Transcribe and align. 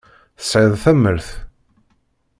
Tesɛiḍ 0.39 0.73
tamert. 0.83 1.27